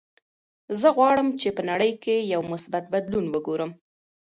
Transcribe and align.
زه 0.81 0.87
غواړم 0.97 1.27
چې 1.41 1.49
په 1.57 1.61
نړۍ 1.69 1.91
کې 2.03 2.15
یو 2.33 2.41
مثبت 2.51 2.83
بدلون 2.93 3.25
وګورم. 3.29 3.71